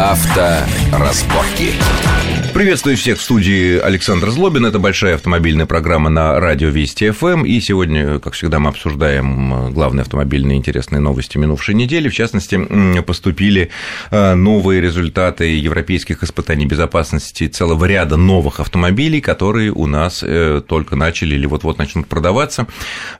[0.00, 1.74] Авторазборки.
[2.52, 4.66] Приветствую всех в студии Александр Злобин.
[4.66, 7.44] Это большая автомобильная программа на радио Вести ФМ.
[7.44, 12.08] И сегодня, как всегда, мы обсуждаем главные автомобильные интересные новости минувшей недели.
[12.08, 13.70] В частности, поступили
[14.10, 20.96] э, новые результаты европейских испытаний безопасности целого ряда новых автомобилей, которые у нас э, только
[20.96, 22.66] начали или вот-вот начнут продаваться.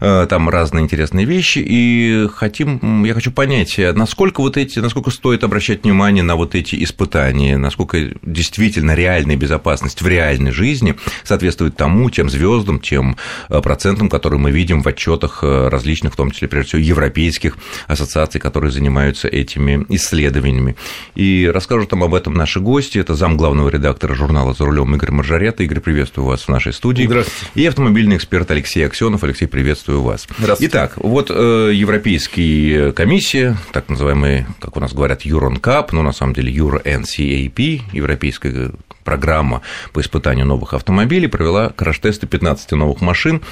[0.00, 1.62] Э, там разные интересные вещи.
[1.64, 6.82] И хотим, я хочу понять, насколько вот эти, насколько стоит обращать внимание на вот эти
[6.82, 13.16] испытания, насколько действительно реально реальная безопасность в реальной жизни соответствует тому, тем звездам, тем
[13.48, 17.56] э, процентам, которые мы видим в отчетах э, различных, в том числе, прежде всего, европейских
[17.86, 20.76] ассоциаций, которые занимаются этими исследованиями.
[21.14, 22.98] И расскажут нам об этом наши гости.
[22.98, 25.62] Это зам главного редактора журнала «За рулем» Игорь Маржарета.
[25.62, 27.04] Игорь, приветствую вас в нашей студии.
[27.04, 27.46] Здравствуйте.
[27.54, 29.22] И автомобильный эксперт Алексей Аксенов.
[29.22, 30.26] Алексей, приветствую вас.
[30.38, 30.70] Здравствуйте.
[30.72, 36.32] Итак, вот э, Европейская комиссия, так называемый, как у нас говорят, Юронкап, но на самом
[36.32, 38.72] деле Euro NCAP, Европейская
[39.10, 43.42] программа по испытанию новых автомобилей провела краш-тесты 15 новых машин,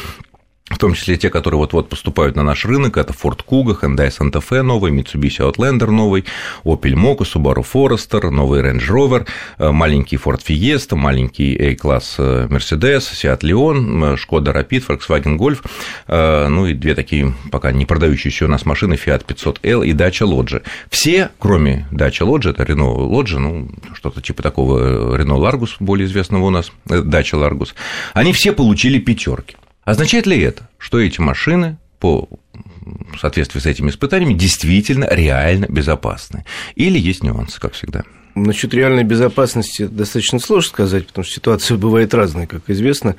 [0.71, 4.43] в том числе те, которые вот-вот поступают на наш рынок, это Ford Kuga, Hyundai Santa
[4.47, 6.25] Fe новый, Mitsubishi Outlander новый,
[6.65, 9.27] Opel Mokka, Subaru Forester, новый Range Rover,
[9.59, 15.65] э, маленький Ford Fiesta, маленький A-класс э, Mercedes, Seat Leon, Skoda Rapid, Volkswagen Golf,
[16.07, 20.27] э, ну и две такие пока не продающиеся у нас машины Fiat 500L и Dacia
[20.27, 20.63] Lodge.
[20.91, 26.45] Все, кроме Dacia Lodge, это Renault Lodge, ну, что-то типа такого Renault Largus, более известного
[26.45, 27.75] у нас, Dacia Largus,
[28.13, 29.57] они все получили пятерки.
[29.89, 36.45] Означает ли это, что эти машины по в соответствии с этими испытаниями действительно реально безопасны?
[36.75, 38.03] Или есть нюансы, как всегда?
[38.35, 42.47] Насчет реальной безопасности достаточно сложно сказать, потому что ситуация бывает разная.
[42.47, 43.17] Как известно,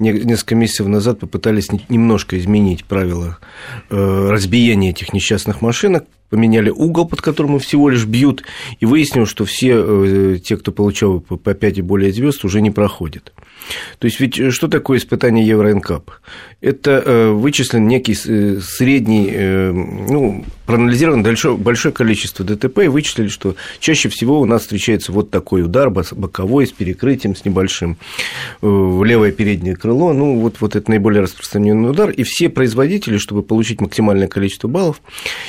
[0.00, 3.38] несколько месяцев назад попытались немножко изменить правила
[3.88, 8.44] э, разбиения этих несчастных машинок, поменяли угол, под которым всего лишь бьют,
[8.80, 12.70] и выяснилось, что все э, те, кто получал по 5 и более звезд, уже не
[12.70, 13.32] проходят.
[13.98, 16.10] То есть ведь э, что такое испытание Евро-НКАП?
[16.60, 19.30] Это э, вычислен некий средний,
[19.70, 21.22] ну, проанализировано
[21.56, 26.66] большое количество ДТП и вычислили, что чаще всего у нас встречается вот такой удар боковой
[26.66, 27.96] с перекрытием, с небольшим
[28.60, 30.12] в левое переднее крыло.
[30.12, 32.10] Ну, вот, вот это наиболее распространенный удар.
[32.10, 35.00] И все производители, чтобы получить максимальное количество баллов,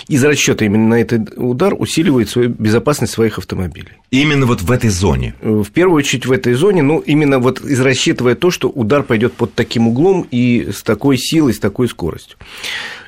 [0.07, 3.93] из расчета именно на этот удар усиливает свою безопасность своих автомобилей.
[4.11, 5.35] Именно вот в этой зоне?
[5.41, 9.33] В первую очередь в этой зоне, ну, именно вот из рассчитывая то, что удар пойдет
[9.33, 12.37] под таким углом и с такой силой, с такой скоростью.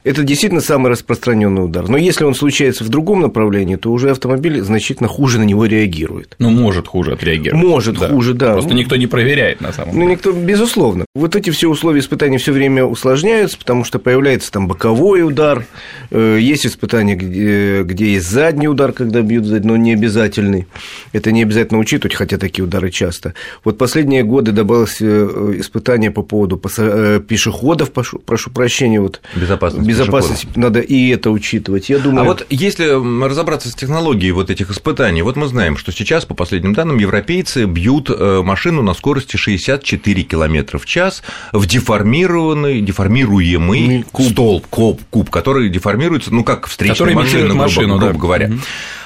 [0.03, 1.87] Это действительно самый распространенный удар.
[1.87, 6.35] Но если он случается в другом направлении, то уже автомобиль значительно хуже на него реагирует.
[6.39, 7.63] Ну, может хуже отреагировать.
[7.63, 8.09] Может да.
[8.09, 8.53] хуже, да.
[8.53, 10.05] Просто никто не проверяет на самом ну, деле.
[10.05, 11.05] Ну, никто, безусловно.
[11.13, 15.65] Вот эти все условия испытаний все время усложняются, потому что появляется там боковой удар,
[16.09, 17.50] э, есть испытания, где,
[17.83, 20.67] где есть задний удар, когда бьют сзади, но не обязательный.
[21.13, 23.33] Это не обязательно учитывать, хотя такие удары часто.
[23.63, 29.87] Вот последние годы добавилось э, испытание по поводу э, пешеходов, прошу, прошу прощения, вот безопасность
[29.87, 31.89] безопасности надо и это учитывать.
[31.89, 32.21] Я думаю...
[32.21, 32.85] А вот если
[33.25, 37.65] разобраться с технологией вот этих испытаний, вот мы знаем, что сейчас, по последним данным, европейцы
[37.65, 44.31] бьют э, машину на скорости 64 км в час в деформированный, деформируемый куб.
[44.31, 48.19] столб, куб, куб, который деформируется, ну, как встречная машина, машину, грубо, грубо да.
[48.19, 48.45] говоря.
[48.47, 48.59] Угу.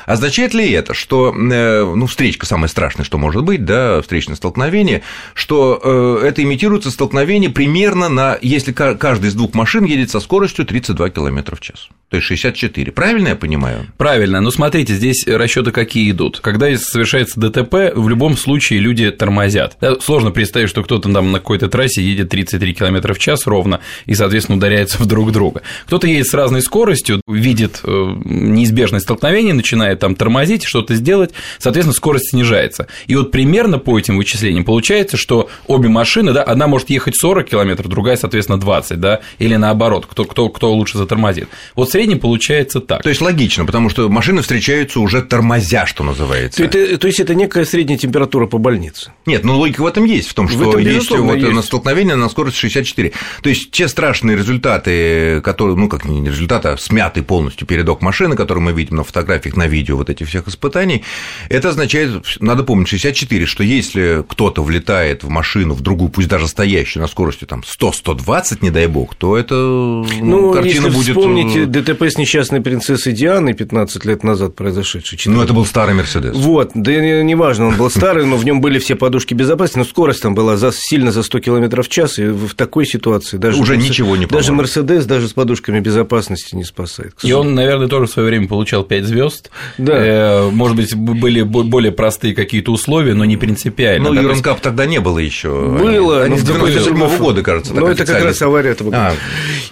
[0.05, 5.01] Означает ли это, что, э, ну, встречка самое страшное, что может быть, да, встречное столкновение,
[5.33, 5.79] что
[6.21, 11.09] э, это имитируется столкновение примерно на, если каждый из двух машин едет со скоростью 32
[11.09, 12.91] км в час, то есть 64.
[12.91, 13.87] Правильно я понимаю?
[13.97, 14.39] Правильно.
[14.41, 16.39] Но смотрите, здесь расчеты какие идут.
[16.39, 19.77] Когда совершается ДТП, в любом случае люди тормозят.
[20.01, 24.13] Сложно представить, что кто-то там на какой-то трассе едет 33 км в час ровно и,
[24.13, 25.61] соответственно, ударяется в друг друга.
[25.87, 31.31] Кто-то едет с разной скоростью, видит э, неизбежность столкновения, начинает начинает там тормозить, что-то сделать,
[31.59, 32.87] соответственно, скорость снижается.
[33.07, 37.49] И вот примерно по этим вычислениям получается, что обе машины, да, одна может ехать 40
[37.49, 41.47] км, другая, соответственно, 20, да, или наоборот, кто, кто, кто лучше затормозит.
[41.75, 43.03] Вот в среднем получается так.
[43.03, 46.57] То есть логично, потому что машины встречаются уже тормозя, что называется.
[46.57, 49.11] То, это, то есть это некая средняя температура по больнице.
[49.25, 51.53] Нет, ну логика в этом есть, в том, что в этом, есть вот есть.
[51.53, 53.11] на столкновение на скорость 64.
[53.41, 58.35] То есть те страшные результаты, которые, ну как не результаты, а смятый полностью передок машины,
[58.35, 61.03] которые мы видим на фотографиях, на видео, видео вот этих всех испытаний,
[61.49, 66.47] это означает, надо помнить, 64, что если кто-то влетает в машину, в другую, пусть даже
[66.47, 71.17] стоящую на скорости там 100-120, не дай бог, то это ну, ну картина если будет...
[71.17, 75.17] вспомните э, ДТП с несчастной принцессой Дианой 15 лет назад произошедший.
[75.17, 75.37] 14.
[75.37, 76.35] Ну, это был старый Мерседес.
[76.35, 76.91] Вот, да
[77.23, 80.57] неважно, он был старый, но в нем были все подушки безопасности, но скорость там была
[80.57, 83.59] за, сильно за 100 км в час, и в такой ситуации даже...
[83.59, 84.31] Уже Мерседес, ничего не поможет.
[84.31, 87.13] Даже Мерседес даже с подушками безопасности не спасает.
[87.23, 89.93] И он, наверное, тоже в свое время получал 5 звезд да.
[89.95, 94.09] э, может быть, были более простые какие-то условия, но не принципиально.
[94.09, 95.49] Ну, Юренкап тогда не было еще.
[95.49, 96.23] Было.
[96.23, 97.73] Они, они 97 -го года, кажется.
[97.73, 99.07] Ну, это как раз авария этого года.
[99.07, 99.13] А.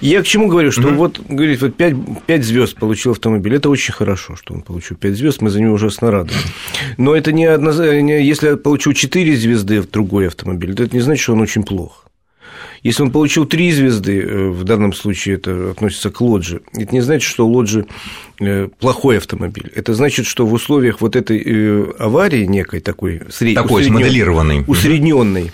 [0.01, 0.95] Я к чему говорю, что угу.
[0.95, 1.95] вот, говорит, вот 5,
[2.25, 5.73] 5 звезд получил автомобиль, это очень хорошо, что он получил 5 звезд, мы за него
[5.73, 6.33] ужасно рады.
[6.97, 11.01] Но это не одно, если я получу 4 звезды в другой автомобиль, то это не
[11.01, 12.05] значит, что он очень плох.
[12.83, 17.01] Если он получил три звезды, э, в данном случае это относится к лоджи, это не
[17.01, 17.85] значит, что лоджи
[18.41, 19.71] э, плохой автомобиль.
[19.73, 23.55] Это значит, что в условиях вот этой э, аварии некой такой, сред...
[23.55, 25.53] такой смоделированной, усредненной,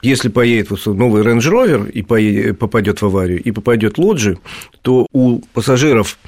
[0.00, 4.38] если поедет вот новый Range Rover и попадет в аварию, и попадет лоджи,
[4.80, 6.18] то у пассажиров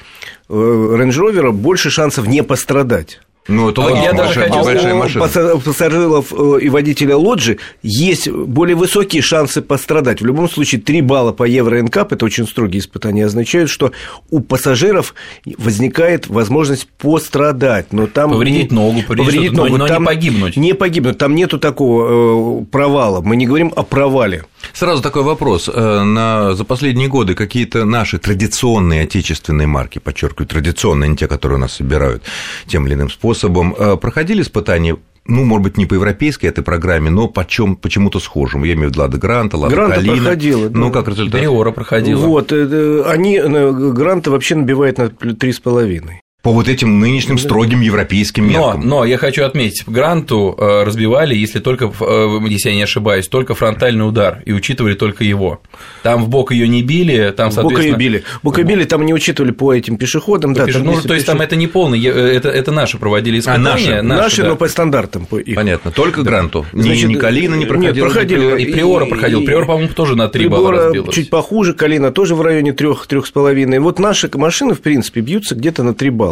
[0.51, 3.21] Range Rover больше шансов не пострадать.
[3.49, 5.55] Ну, это логично, я даже большая, большая машина.
[5.55, 10.21] У пассажиров э, и водителя лоджи есть более высокие шансы пострадать.
[10.21, 13.91] В любом случае, 3 балла по Евро НКАП, это очень строгие испытания, означают, что
[14.31, 15.15] у пассажиров
[15.59, 17.93] возникает возможность пострадать.
[17.93, 20.57] Но там повредить ногу, повредить, повредить ногу, но, но там не погибнуть.
[20.57, 23.23] Не погибнуть, там нету такого э, провала.
[23.23, 24.45] Мы не говорим о провале.
[24.73, 25.69] Сразу такой вопрос.
[25.73, 31.59] Э, на, за последние годы какие-то наши традиционные отечественные марки, подчеркиваю, традиционные, не те, которые
[31.59, 32.23] у нас собирают
[32.67, 37.09] тем или иным способом, э, проходили испытания ну, может быть, не по европейской этой программе,
[37.09, 38.65] но по чем, почему-то схожему.
[38.65, 40.17] Я имею в виду Лада Гранта, Лада Гранта Калина.
[40.17, 40.69] проходила.
[40.69, 41.41] Ну, как результат?
[41.41, 42.27] Приора проходила.
[42.27, 48.81] Вот, э, они, Гранта вообще набивает на 3,5 по вот этим нынешним строгим европейским меркам.
[48.81, 53.29] Но, но я хочу отметить, гранту э, разбивали, если только, э, если я не ошибаюсь,
[53.29, 55.61] только фронтальный удар, и учитывали только его.
[56.03, 57.63] Там в бок ее не били, там, соответственно...
[57.63, 58.25] В бок ее били.
[58.43, 60.67] Бок ее били, там не учитывали по этим пешеходам, по да.
[60.67, 60.75] Пеш...
[60.75, 63.61] Там, ну, то есть, там это не полный, это, это наши проводили испытания.
[63.61, 64.49] А, наши, наши, наши да.
[64.49, 65.27] но по стандартам.
[65.27, 65.55] По их.
[65.55, 66.31] Понятно, только да.
[66.31, 66.67] гранту.
[66.73, 68.05] Значит, ни, ни Калина не проходил.
[68.05, 68.63] Нет, проходили.
[68.63, 69.45] И Приора проходил.
[69.45, 71.15] Приора, по-моему, тоже на 3 балла разбилась.
[71.15, 73.79] чуть похуже, Калина тоже в районе 3-3,5.
[73.79, 76.32] Вот наши машины, в принципе, бьются где-то на 3 балла.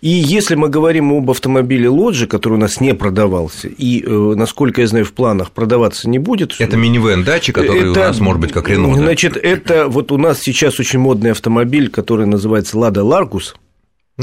[0.00, 4.80] И если мы говорим об автомобиле Лоджи, который у нас не продавался, и, э, насколько
[4.80, 6.56] я знаю, в планах продаваться не будет.
[6.58, 8.94] Это минивэн дачи, который это, у нас может быть как Рено.
[8.94, 13.54] Значит, это вот у нас сейчас очень модный автомобиль, который называется Лада Ларгус.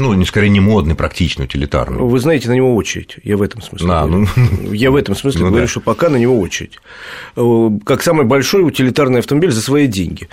[0.00, 1.98] Ну, не скорее не модный, практичный, утилитарный.
[1.98, 3.16] Вы знаете, на него очередь.
[3.22, 3.88] Я в этом смысле.
[3.90, 4.26] А, говорю.
[4.36, 4.72] Ну...
[4.72, 5.70] Я в этом смысле ну, говорю, да.
[5.70, 6.78] что пока на него очередь.
[7.36, 10.28] Э, как самый большой утилитарный автомобиль за свои деньги.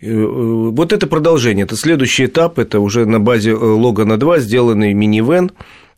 [0.00, 5.50] Э, вот это продолжение, это следующий этап, это уже на базе Логана 2 сделанный минивэн,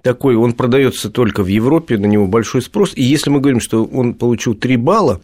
[0.02, 2.92] такой, он продается только в Европе, на него большой спрос.
[2.94, 5.20] И если мы говорим, что он получил 3 балла,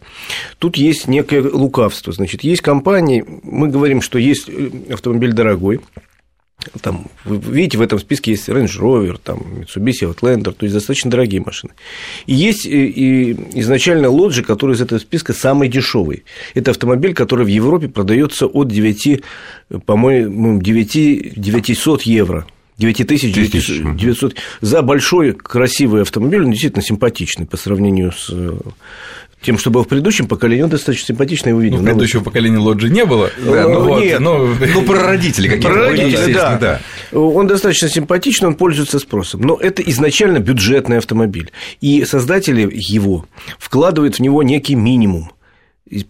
[0.59, 2.11] тут есть некое лукавство.
[2.11, 5.79] Значит, есть компании, мы говорим, что есть э, автомобиль дорогой,
[6.81, 11.11] там, вы видите, в этом списке есть Range Rover, там, Mitsubishi Outlander, то есть достаточно
[11.11, 11.73] дорогие машины.
[12.25, 16.23] И есть и изначально Lodge, который из этого списка самый дешевый.
[16.53, 19.21] Это автомобиль, который в Европе продается от 9,
[19.85, 22.45] по-моему, 9, 900 евро.
[22.77, 28.29] 9900 за большой красивый автомобиль, он действительно симпатичный по сравнению с
[29.45, 31.77] тем, что был в предыдущем поколении, он достаточно симпатичный его видел.
[31.77, 33.29] Ну, в предыдущем поколении Лоджи не было.
[33.37, 34.39] Да, ну, вот, нет, но...
[34.39, 35.69] ну, про родителей какие-то.
[35.69, 36.57] Про родителей, да.
[36.57, 36.81] да.
[37.17, 39.41] Он достаточно симпатичный, он пользуется спросом.
[39.41, 41.51] Но это изначально бюджетный автомобиль.
[41.79, 43.25] И создатели его
[43.59, 45.31] вкладывают в него некий минимум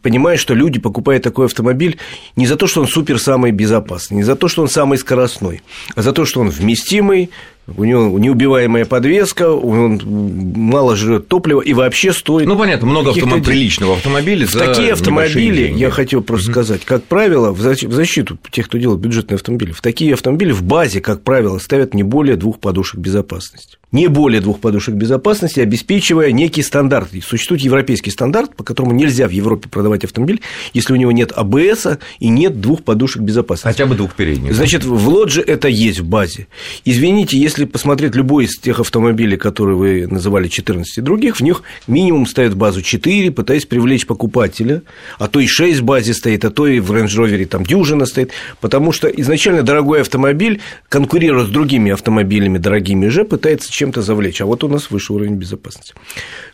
[0.02, 1.98] понимая, что люди покупают такой автомобиль
[2.36, 5.62] не за то, что он супер самый безопасный, не за то, что он самый скоростной,
[5.96, 7.30] а за то, что он вместимый,
[7.68, 12.48] у него неубиваемая подвеска, он мало жрет топлива и вообще стоит.
[12.48, 13.44] Ну понятно, много автомоб...
[13.44, 14.46] приличного автомобиля.
[14.46, 16.54] За такие автомобили, я хотел просто mm-hmm.
[16.54, 21.02] сказать, как правило, в защиту тех, кто делает бюджетные автомобили, в такие автомобили в базе,
[21.02, 26.62] как правило, ставят не более двух подушек безопасности не более двух подушек безопасности, обеспечивая некий
[26.62, 27.10] стандарт.
[27.24, 30.42] Существует европейский стандарт, по которому нельзя в Европе продавать автомобиль,
[30.74, 31.88] если у него нет АБС
[32.20, 33.80] и нет двух подушек безопасности.
[33.80, 34.54] Хотя бы двух передних.
[34.54, 36.48] Значит, в лодже это есть в базе.
[36.84, 41.64] Извините, если посмотреть любой из тех автомобилей, которые вы называли 14 и других, в них
[41.88, 44.82] минимум ставят в базу 4, пытаясь привлечь покупателя,
[45.18, 48.06] а то и 6 в базе стоит, а то и в Range Rover там дюжина
[48.06, 50.60] стоит, потому что изначально дорогой автомобиль,
[50.90, 54.42] конкурируя с другими автомобилями дорогими же, пытается чем чем-то завлечь.
[54.42, 55.94] А вот у нас высший уровень безопасности.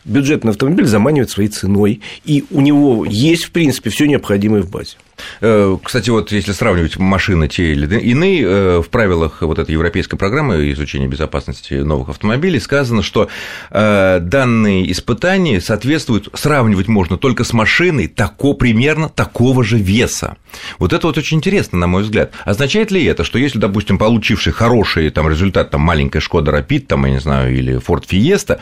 [0.03, 4.97] Бюджетный автомобиль заманивает своей ценой, и у него есть, в принципе, все необходимое в базе.
[5.41, 10.17] Э, кстати, вот если сравнивать машины те или иные, э, в правилах вот этой европейской
[10.17, 13.29] программы изучения безопасности новых автомобилей сказано, что
[13.69, 20.37] э, данные испытания соответствуют, сравнивать можно только с машиной тако, примерно такого же веса.
[20.79, 22.33] Вот это вот очень интересно, на мой взгляд.
[22.45, 27.05] Означает ли это, что если, допустим, получивший хороший там, результат, там, маленькая Шкода Rapid, там,
[27.05, 28.59] я не знаю, или Ford Fiesta,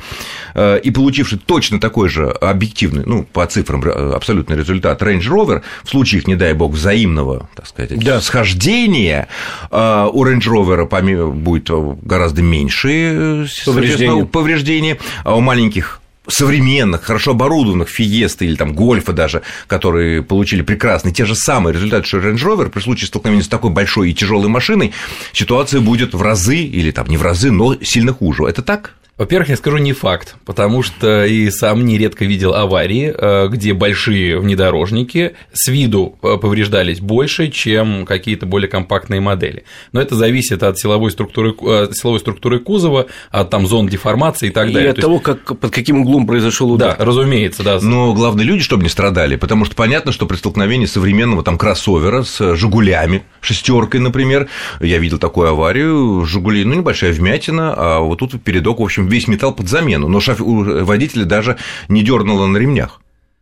[0.80, 6.20] и получивший точно такой же объективный, ну, по цифрам абсолютный результат Range Rover, в случае
[6.20, 8.22] их, не дай дай бог, взаимного, так сказать, да.
[8.22, 9.28] схождения,
[9.70, 11.70] а, у Range Rover будет
[12.04, 14.26] гораздо меньше повреждения.
[14.26, 21.14] повреждения, а у маленьких современных, хорошо оборудованных Фиеста или там Гольфа даже, которые получили прекрасные,
[21.14, 24.50] те же самые результаты, что Range Rover, при случае столкновения с такой большой и тяжелой
[24.50, 24.92] машиной,
[25.34, 28.46] ситуация будет в разы, или там не в разы, но сильно хуже.
[28.46, 28.96] Это так?
[29.20, 34.40] Во-первых, я скажу не факт, потому что и сам нередко видел аварии, э, где большие
[34.40, 39.66] внедорожники с виду э, повреждались больше, чем какие-то более компактные модели.
[39.92, 44.52] Но это зависит от силовой структуры, э, силовой структуры кузова, от там зон деформации и
[44.52, 44.88] так далее.
[44.88, 45.26] И от То того, есть...
[45.26, 46.96] как, под каким углом произошел удар.
[46.98, 47.78] Да, разумеется, да.
[47.82, 52.24] Но главное, люди, чтобы не страдали, потому что понятно, что при столкновении современного там кроссовера
[52.24, 54.48] с Жигулями, шестеркой, например,
[54.80, 59.28] я видел такую аварию, Жигули, ну, небольшая вмятина, а вот тут передок, в общем, весь
[59.28, 60.40] металл под замену, но шоф...
[60.40, 63.02] водителя даже не дернуло на ремнях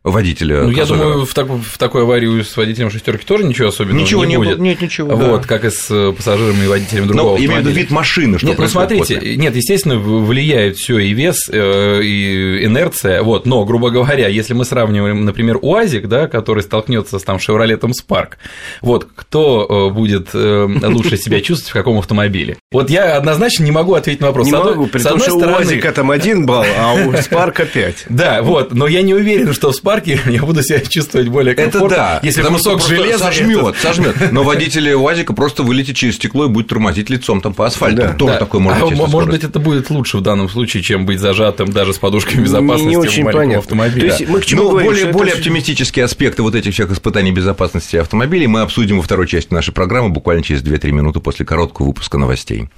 [0.10, 0.64] водителя.
[0.64, 4.26] Ну, я думаю, в, так, в такой аварии с водителем шестерки тоже ничего особенного ничего
[4.26, 4.60] не, не будет.
[4.60, 5.16] Нет, ничего.
[5.16, 5.48] Вот, да.
[5.48, 7.38] как и с э, пассажирами и водителями другого.
[7.38, 9.36] Но имею в виду вид машины, что Нет, ну смотрите, после.
[9.38, 13.24] нет, естественно, влияет все и вес, э, и инерция.
[13.24, 17.94] Вот, но, грубо говоря, если мы сравниваем, например, УАЗик, да, который столкнется с там Шевролетом
[17.94, 18.38] Спарк,
[18.82, 22.58] вот кто э, будет лучше себя чувствовать в каком автомобиле?
[22.72, 24.48] Вот я однозначно не могу ответить на вопрос.
[24.48, 28.06] Не могу, при том, что у УАЗика там один балл, а у Спарка пять.
[28.18, 31.88] Да, вот, но я не уверен, что в Спарке я буду себя чувствовать более комфортно.
[31.88, 33.80] Это да, если кусок железа сожмет, это...
[33.82, 34.16] сожмет.
[34.32, 37.98] Но водитель УАЗика просто вылетит через стекло и будет тормозить лицом там по асфальту.
[38.04, 38.14] Да.
[38.14, 38.40] Тоже да.
[38.40, 39.32] такое может а, Может скорость.
[39.32, 42.90] быть, это будет лучше в данном случае, чем быть зажатым даже с подушками безопасности не,
[42.92, 44.10] не очень в маленьком автомобиле.
[44.10, 45.40] То есть мы к чему Но говорим, более, более это...
[45.40, 50.10] оптимистические аспекты вот этих всех испытаний безопасности автомобилей мы обсудим во второй части нашей программы
[50.10, 52.70] буквально через 2-3 минуты после короткого выпуска новостей.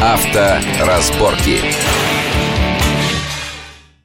[0.00, 1.58] Авторазборки.